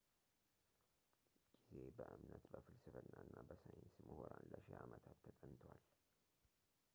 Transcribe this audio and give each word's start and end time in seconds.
ጊዜ 1.55 1.73
በእምነት 1.97 2.45
በፍልስፍናና 2.53 3.35
በሳይንስ 3.49 3.95
ምሁራን 4.07 4.49
ለሺ 4.53 4.67
አመታት 4.83 5.19
ተጠንቷል 5.27 5.81